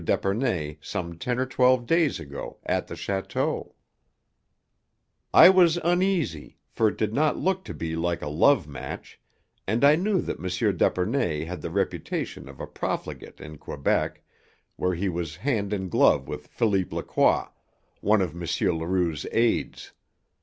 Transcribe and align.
d'Epernay 0.03 0.79
some 0.81 1.15
ten 1.15 1.37
or 1.37 1.45
twelve 1.45 1.85
days 1.85 2.19
ago 2.19 2.57
at 2.65 2.87
the 2.87 2.95
château. 2.95 3.73
"I 5.31 5.47
was 5.49 5.77
uneasy, 5.83 6.57
for 6.71 6.87
it 6.87 6.97
did 6.97 7.13
not 7.13 7.37
look 7.37 7.63
to 7.65 7.73
be 7.75 7.95
like 7.95 8.23
a 8.23 8.27
love 8.27 8.67
match, 8.67 9.19
and 9.67 9.83
I 9.85 9.95
knew 9.95 10.19
that 10.21 10.39
M. 10.39 10.75
d'Epernay 10.77 11.43
had 11.45 11.61
the 11.61 11.69
reputation 11.69 12.49
of 12.49 12.59
a 12.59 12.65
profligate 12.65 13.39
in 13.39 13.59
Quebec, 13.59 14.23
where 14.75 14.95
he 14.95 15.07
was 15.07 15.35
hand 15.35 15.71
in 15.71 15.87
glove 15.87 16.27
with 16.27 16.47
Philippe 16.47 16.95
Lacroix, 16.95 17.49
one 17.99 18.23
of 18.23 18.31
M. 18.33 18.39
Leroux's 18.79 19.27
aids. 19.31 19.91